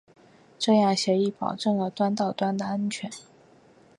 [0.57, 3.07] 这样协议保证了端到端的安全。